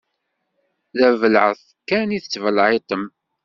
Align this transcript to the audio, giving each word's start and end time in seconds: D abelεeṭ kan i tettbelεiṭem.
D 0.97 0.99
abelεeṭ 1.09 1.61
kan 1.89 2.07
i 2.11 2.19
tettbelεiṭem. 2.23 3.03